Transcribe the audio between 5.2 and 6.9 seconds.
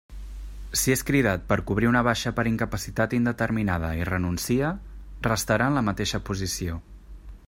restarà en la mateixa posició.